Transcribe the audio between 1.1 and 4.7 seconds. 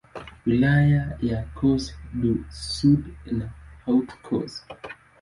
ni Corse-du-Sud na Haute-Corse.